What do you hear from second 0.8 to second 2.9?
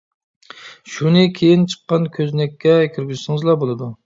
شۇنى كىيىن چىققان كۆزنەككە